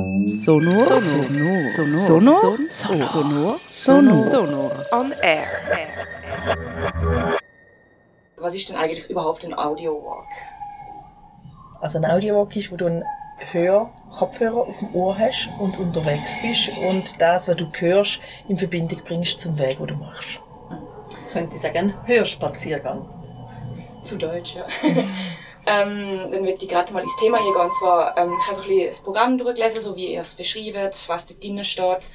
[0.00, 0.86] Sonor.
[0.86, 1.70] Sonor.
[1.70, 2.56] Sonor.
[2.68, 3.56] Sonor.
[3.58, 4.24] Sonor.
[4.30, 4.72] Sonor.
[4.92, 5.46] On air.
[8.36, 10.24] Was ist denn eigentlich überhaupt ein Audio-Walk?
[11.80, 13.04] Also ein Audio-Walk ist, wo du einen
[13.52, 18.56] Hör Kopfhörer auf dem Ohr hast und unterwegs bist und das, was du hörst, in
[18.56, 20.40] Verbindung bringst zum Weg, wo du machst.
[21.26, 23.06] Ich könnte sagen, Hörspaziergang.
[24.02, 24.64] Zu Deutsch, ja.
[25.70, 27.62] ähm, dann würde ich gerade mal ins Thema hier gehen.
[27.62, 31.08] Und zwar, ähm, ich habe ein bisschen das Programm durchgelesen, so wie ihr es beschreibt,
[31.08, 32.10] was da drinnen steht.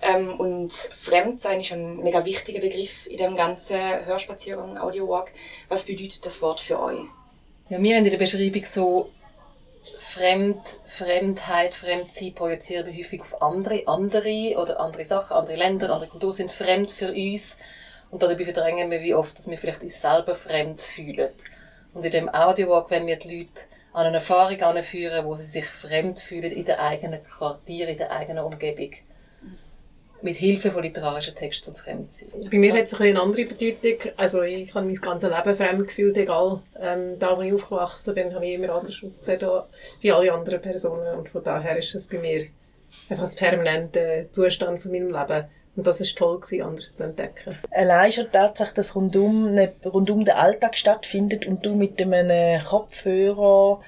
[0.00, 5.32] Ähm, und Fremdsein ist ein mega wichtiger Begriff in dem ganzen Hörspaziergang, Audio-Walk.
[5.68, 7.00] Was bedeutet das Wort für euch?
[7.68, 9.10] Ja, wir haben in der Beschreibung so
[9.98, 16.08] Fremd, Fremdheit, Fremdsein projizieren wir häufig auf andere, andere oder andere Sachen, andere Länder, andere
[16.08, 17.56] Kulturen sind fremd für uns.
[18.10, 21.30] Und dabei verdrängen wir wie oft, dass wir vielleicht uns selber fremd fühlen.
[21.94, 23.62] Und in dem Audiowalk wenn wir die Leute
[23.92, 28.12] an eine Erfahrung anführen, wo sie sich fremd fühlen in der eigenen Quartier, in der
[28.12, 28.90] eigenen Umgebung.
[30.22, 32.28] Mit Hilfe von literarischen Texten zum Fremdsein.
[32.50, 34.12] Bei mir hat es eine andere Bedeutung.
[34.18, 38.34] Also ich habe mein ganzes Leben fremd gefühlt, egal ähm, da, wo ich aufgewachsen bin,
[38.34, 39.62] habe ich immer anders ausgesehen
[40.02, 41.18] wie alle anderen Personen.
[41.18, 42.48] Und von daher ist es bei mir
[43.08, 45.48] einfach ein permanenter Zustand von meinem Leben.
[45.76, 47.56] Und das ist toll gewesen, anders zu entdecken.
[47.70, 52.62] Allein schon die Tatsache, dass rundum, ne, rundum der Alltag stattfindet und du mit einem
[52.64, 53.80] Kopfhörer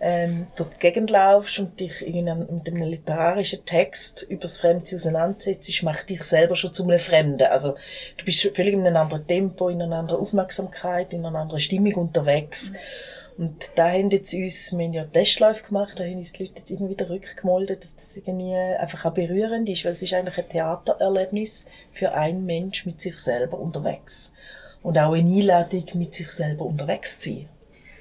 [0.00, 5.82] ähm, durch die Gegend laufst und dich mit einem literarischen Text über das Fremde auseinandersetzt,
[5.82, 7.48] macht dich selber schon zu einem Fremden.
[7.48, 7.74] Also
[8.16, 11.94] du bist völlig in einem anderen Tempo, in einer anderen Aufmerksamkeit, in einer anderen Stimmung
[11.94, 12.70] unterwegs.
[12.70, 12.76] Mhm.
[13.40, 16.56] Und da haben jetzt uns, wir haben ja Testläufe gemacht, da haben uns die Leute
[16.58, 20.36] jetzt immer wieder rückgemolden, dass das irgendwie einfach auch berührend ist, weil es ist eigentlich
[20.36, 24.34] ein Theatererlebnis für einen Mensch mit sich selber unterwegs.
[24.82, 27.48] Und auch eine Einladung, mit sich selber unterwegs zu sein.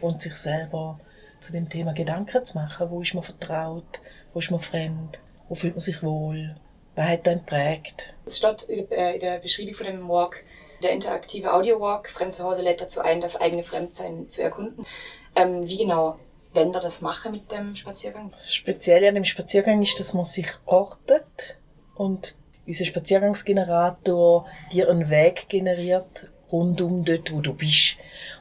[0.01, 0.99] Und sich selber
[1.39, 2.89] zu dem Thema Gedanken zu machen.
[2.89, 4.01] Wo ist man vertraut?
[4.33, 5.21] Wo ist man fremd?
[5.47, 6.53] Wo fühlt man sich wohl?
[6.95, 8.13] Wer hat einen prägt?
[8.25, 10.43] Es steht in der Beschreibung von dem Walk,
[10.81, 14.85] der interaktive Audio-Walk, Fremd zu Hause lädt dazu ein, das eigene Fremdsein zu erkunden.
[15.35, 16.17] Ähm, wie genau
[16.53, 18.31] Länder das machen mit dem Spaziergang?
[18.31, 21.57] Das Spezielle an dem Spaziergang ist, dass man sich ortet
[21.95, 27.97] und unser Spaziergangsgenerator dir einen Weg generiert rundum dort, wo du bist.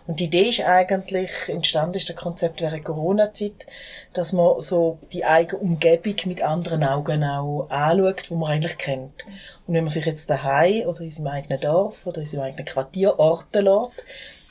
[0.06, 3.66] Und die Idee ist eigentlich, entstanden ist das Konzept während Corona-Zeit,
[4.14, 9.24] dass man so die eigene Umgebung mit anderen Augen auch anschaut, wo man eigentlich kennt.
[9.66, 12.64] Und wenn man sich jetzt daheim oder in seinem eigenen Dorf oder in seinem eigenen
[12.64, 14.04] Quartier orten lässt,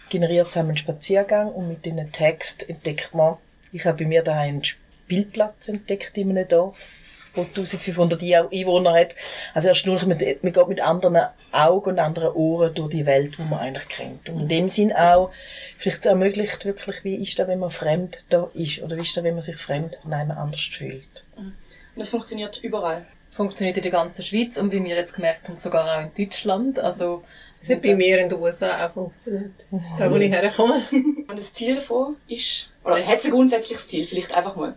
[0.09, 3.38] generiert zusammen einen Spaziergang und mit diesen Text entdeckt man,
[3.73, 7.06] ich habe bei mir daheim einen Spielplatz entdeckt in einem Dorf,
[7.38, 9.16] wo 1500 Einwohner hat.
[9.53, 11.18] Also erst nur, man, man geht mit anderen
[11.52, 14.28] Augen und anderen Ohren durch die Welt, die man eigentlich kennt.
[14.30, 15.31] Und in dem Sinn auch,
[15.78, 18.81] vielleicht ermöglicht wirklich, wie ist das, wenn man fremd da ist?
[18.81, 21.26] Oder wie ist das, wenn man sich fremd an einem anders fühlt?
[21.38, 21.53] Und
[21.96, 23.06] das funktioniert überall?
[23.31, 26.80] Funktioniert in der ganzen Schweiz und wie wir jetzt gemerkt haben, sogar auch in Deutschland.
[26.80, 27.24] Also,
[27.59, 29.52] das hat bei mir in den USA auch funktioniert.
[29.97, 30.81] Da, wo ich herkomme.
[30.92, 34.06] Und das Ziel davon ist, oder hat es ein grundsätzliches Ziel?
[34.06, 34.76] Vielleicht einfach mal.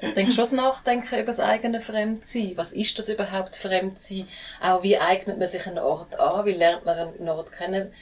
[0.00, 2.52] Ich denke schon das Nachdenken über das eigene Fremdsein.
[2.56, 4.26] Was ist das überhaupt Fremdsein?
[4.62, 6.46] Auch wie eignet man sich einen Ort an?
[6.46, 7.92] Wie lernt man einen Ort kennen?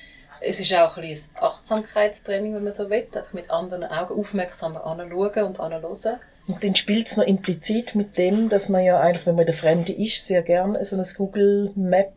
[0.40, 3.06] Es ist auch ein, ein Achtsamkeitstraining, wenn man so will.
[3.12, 6.20] Einfach mit anderen Augen aufmerksamer anschauen und anhören.
[6.46, 9.54] Und dann spielt es noch implizit mit dem, dass man ja eigentlich, wenn man der
[9.54, 12.14] Fremde ist, sehr gerne so ein Google Map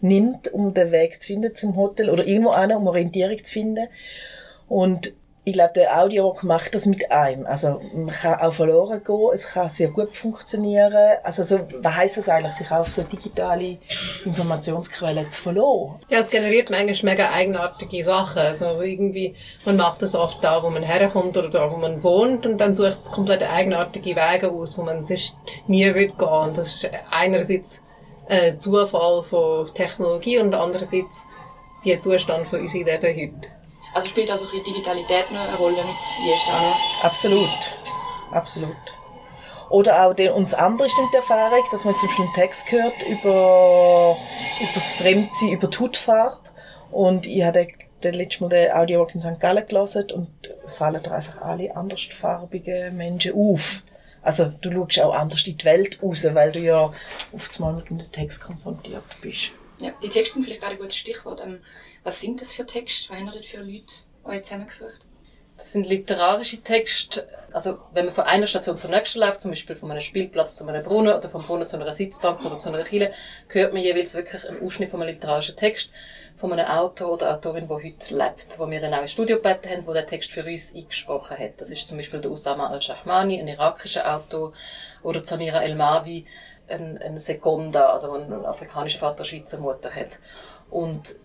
[0.00, 3.88] nimmt, um den Weg zu finden zum Hotel oder irgendwo an, um Orientierung zu finden.
[4.68, 5.12] Und
[5.48, 7.46] ich glaube, der Audiowalk macht das mit einem.
[7.46, 11.16] Also, man kann auch verloren gehen, es kann sehr gut funktionieren.
[11.22, 13.78] Also, so, was heisst das eigentlich, sich auf so digitale
[14.24, 16.00] Informationsquellen zu verloren?
[16.08, 18.40] Ja, es generiert manchmal mega eigenartige Sachen.
[18.40, 22.44] Also, irgendwie, man macht das oft da, wo man herkommt oder da, wo man wohnt
[22.46, 25.32] und dann sucht es komplett eigenartige Wege aus, wo man sich
[25.66, 26.28] nie wird gehen.
[26.28, 27.82] Und das ist einerseits
[28.28, 31.24] ein Zufall von Technologie und andererseits
[31.82, 33.57] wie ein Zustand von unserem Leben heute.
[33.98, 36.54] Also spielt also die Digitalität eine Rolle mit Jestan?
[37.02, 37.48] Absolut.
[38.30, 38.76] Absolut.
[39.70, 43.02] Oder auch die, uns andere stimmt die Erfahrung, dass man zum Beispiel einen Text hört
[43.08, 44.16] über,
[44.60, 46.38] über das Fremdsein, über die Hautfarbe.
[46.92, 47.66] Und ich habe
[48.04, 49.40] den letzten Mal den Audiowalk in St.
[49.40, 50.30] Gallen gelesen und
[50.62, 53.82] es fallen da einfach alle andersfarbigen Menschen auf.
[54.22, 56.92] Also du schaust auch anders in die Welt raus, weil du ja
[57.32, 59.50] oft mal mit einem Text konfrontiert bist.
[59.78, 61.40] Ja, die Texte sind vielleicht gerade ein gutes Stichwort.
[61.40, 61.60] Ähm,
[62.02, 63.10] was sind das für Texte?
[63.10, 63.94] Was haben das für Leute
[64.24, 65.06] euch zusammengesucht?
[65.56, 69.74] Das sind literarische Texte, also wenn man von einer Station zur nächsten läuft, zum Beispiel
[69.74, 72.84] von einem Spielplatz zu einem Brunnen oder vom Brunnen zu einer Sitzbank oder zu einer
[72.84, 73.12] Kille,
[73.48, 75.90] hört man jeweils wirklich einen Ausschnitt von einem literarischen Text
[76.36, 79.68] von einem Autor oder Autorin, der heute lebt, wo wir dann auch ein Studio gebeten
[79.68, 81.60] haben, wo der Text für uns eingesprochen hat.
[81.60, 84.52] Das ist zum Beispiel der Usama al-Shahmani, ein irakischer Autor,
[85.02, 86.24] oder Samira El-Mavi,
[86.68, 90.18] ein, ein Sekonda, also ein, ein afrikanischer Vater, Schweizer Mutter hat.
[90.70, 91.16] Und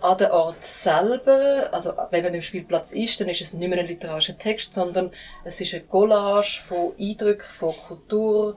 [0.00, 3.78] an der Ort selber, also wenn man beim Spielplatz ist, dann ist es nicht mehr
[3.78, 5.12] ein literarischer Text, sondern
[5.44, 8.56] es ist eine Collage von Eindrücken, von Kultur,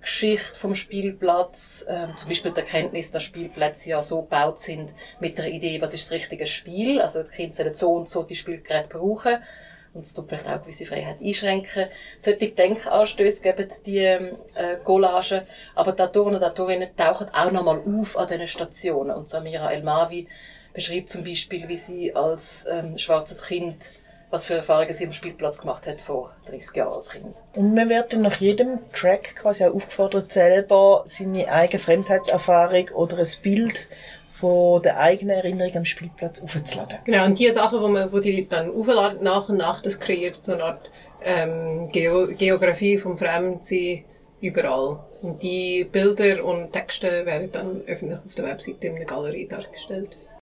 [0.00, 5.36] Geschichte vom Spielplatz, ähm, zum Beispiel die Erkenntnis, dass Spielplätze ja so gebaut sind mit
[5.36, 8.36] der Idee, was ist das richtige Spiel, also die Kinder sollen so und so die
[8.36, 9.38] Spielgeräte brauchen
[9.98, 11.86] und es tut vielleicht auch gewisse Freiheit einschränken.
[12.18, 14.28] Solche Denkanstöße geben die äh,
[14.84, 15.42] Collagen,
[15.74, 20.28] aber die Autoren und Autorinnen tauchen auch nochmal auf an diesen Stationen und Samira El-Mavi
[20.72, 23.90] beschreibt zum Beispiel, wie sie als ähm, schwarzes Kind
[24.30, 27.34] was für Erfahrungen sie am Spielplatz gemacht hat vor 30 Jahren als Kind.
[27.54, 33.18] Und man wird dann nach jedem Track quasi auch aufgefordert, selber seine eigene Fremdheitserfahrung oder
[33.18, 33.86] ein Bild
[34.38, 36.98] von der eigenen Erinnerung am Spielplatz aufzuladen.
[37.04, 39.98] Genau, und die Sachen, wo, man, wo die Leute dann aufladen, nach und nach, das
[39.98, 40.90] kreiert so eine Art
[41.24, 44.04] ähm, Geo Geografie vom Fremdsein
[44.40, 45.00] überall.
[45.22, 50.16] Und die Bilder und Texte werden dann öffentlich auf der Webseite in der Galerie dargestellt.